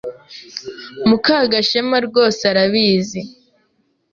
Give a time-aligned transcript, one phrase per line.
[1.07, 3.21] Mukagashema rwose arabizi.